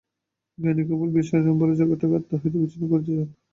জ্ঞানী 0.57 0.83
কেবল 0.87 1.07
বিশ্লেষণ-বলে 1.15 1.73
জগৎটাকে 1.79 2.17
আত্মা 2.19 2.35
হইতে 2.41 2.57
বিচ্ছিন্ন 2.61 2.85
করিতে 2.91 3.11
চান। 3.11 3.29